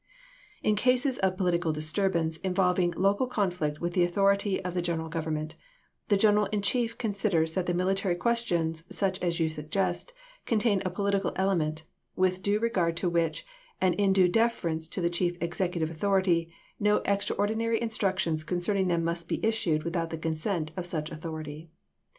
[0.63, 5.09] In cases of pohtical disturbance, involvdng local con flict with the authority of the General
[5.09, 5.53] Government,
[6.07, 10.11] the General in Chief considers that the mihtary questions, such as you suggest,
[10.47, 11.83] contain a political element,
[12.15, 13.45] with due regard to which,
[13.79, 16.49] and in due deference to the chief execu tive authorit}^,
[16.79, 21.67] no extraordinary instructions concerning them must be issued without the consent of such au thority.